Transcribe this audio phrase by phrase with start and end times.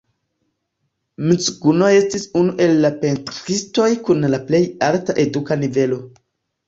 [1.31, 6.01] Mzuguno estis unu el la pentristoj kun la plej alta eduka nivelo.